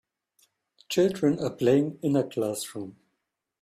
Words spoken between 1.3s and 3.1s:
are playing in a classroom.